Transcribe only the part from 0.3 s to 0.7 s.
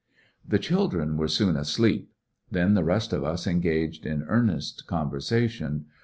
The